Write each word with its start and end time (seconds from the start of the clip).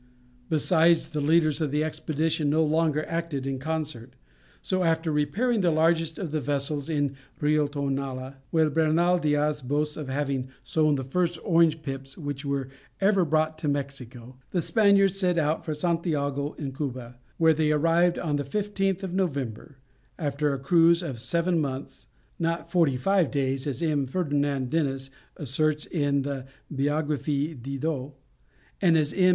Besides, 0.49 1.09
the 1.09 1.21
leaders 1.21 1.61
of 1.61 1.69
the 1.69 1.83
expedition 1.83 2.49
no 2.49 2.63
longer 2.63 3.05
acted 3.05 3.45
in 3.45 3.59
concert, 3.59 4.15
so 4.59 4.81
after 4.83 5.11
repairing 5.11 5.59
the 5.61 5.69
largest 5.69 6.17
of 6.17 6.31
the 6.31 6.41
vessels 6.41 6.89
in 6.89 7.09
the 7.09 7.13
Rio 7.41 7.67
Tonala, 7.67 8.37
where 8.49 8.71
Bernal 8.71 9.19
Diaz 9.19 9.61
boasts 9.61 9.97
of 9.97 10.09
having 10.09 10.49
sown 10.63 10.95
the 10.95 11.03
first 11.03 11.37
orange 11.43 11.83
pips 11.83 12.17
which 12.17 12.43
were 12.43 12.69
ever 12.99 13.23
brought 13.23 13.59
to 13.59 13.67
Mexico, 13.67 14.37
the 14.49 14.59
Spaniards 14.63 15.19
set 15.19 15.37
out 15.37 15.63
for 15.63 15.75
Santiago 15.75 16.53
in 16.53 16.71
Cuba, 16.73 17.19
where 17.37 17.53
they 17.53 17.71
arrived 17.71 18.17
on 18.17 18.37
the 18.37 18.43
15th 18.43 19.03
of 19.03 19.13
November, 19.13 19.77
after 20.17 20.51
a 20.51 20.57
cruise 20.57 21.03
of 21.03 21.19
seven 21.21 21.59
months, 21.59 22.07
not 22.39 22.67
forty 22.71 22.97
five 22.97 23.29
days, 23.29 23.67
as 23.67 23.83
M. 23.83 24.07
Ferdinand 24.07 24.71
Denis 24.71 25.11
asserts 25.37 25.85
in 25.85 26.23
the 26.23 26.47
Biographie 26.73 27.53
Didot, 27.53 28.13
and 28.81 28.97
as 28.97 29.13
M. 29.13 29.29